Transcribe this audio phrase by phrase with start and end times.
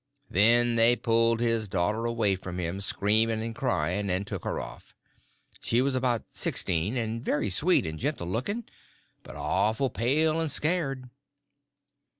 [0.31, 4.95] Then they pulled his daughter away from him, screaming and crying, and took her off.
[5.61, 8.63] She was about sixteen, and very sweet and gentle looking,
[9.21, 11.07] but awful pale and scared.